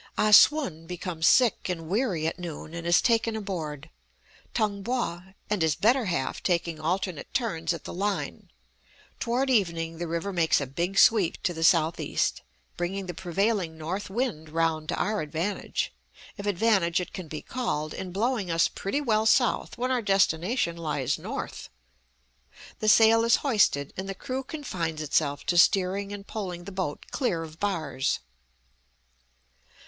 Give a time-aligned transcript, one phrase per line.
[0.17, 3.91] Ah Sum becomes sick and weary at noon and is taken aboard,
[4.51, 8.49] Tung Po and his better half taking alternate turns at the line.
[9.19, 12.41] Toward evening the river makes a big sweep to the southeast,
[12.77, 15.93] bringing the prevailing north wind round to our advantage;
[16.35, 20.77] if advantage it can be called, in blowing us pretty well south when our destination
[20.77, 21.69] lies north.
[22.79, 27.05] The sail is hoisted, and the crew confines itself to steering and poling the boat
[27.11, 28.17] clear of bars.